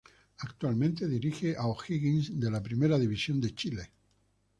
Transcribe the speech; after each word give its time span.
Actualmente 0.39 1.07
dirige 1.07 1.55
a 1.55 1.67
O'Higgins 1.67 2.39
de 2.39 2.49
la 2.49 2.63
Primera 2.63 2.97
División 2.97 3.39
de 3.39 3.53
Chile. 3.53 3.91